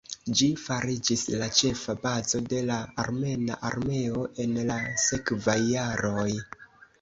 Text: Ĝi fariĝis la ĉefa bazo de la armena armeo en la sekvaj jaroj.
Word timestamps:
Ĝi 0.37 0.45
fariĝis 0.59 1.25
la 1.41 1.49
ĉefa 1.59 1.93
bazo 2.05 2.41
de 2.53 2.61
la 2.69 2.77
armena 3.03 3.59
armeo 3.71 4.25
en 4.45 4.57
la 4.71 4.79
sekvaj 5.05 5.57
jaroj. 5.75 6.27